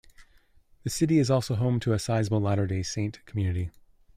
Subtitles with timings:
[0.83, 3.69] The city is also home to a sizable Latter-day Saint community.